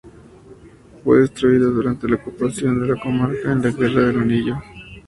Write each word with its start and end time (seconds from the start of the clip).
Fue 1.03 1.19
destruida 1.19 1.67
durante 1.67 2.09
la 2.09 2.15
ocupación 2.15 2.79
de 2.79 2.87
la 2.87 2.99
Comarca 2.99 3.51
en 3.51 3.61
la 3.61 3.69
Guerra 3.69 4.01
del 4.07 4.19
Anillo. 4.21 4.57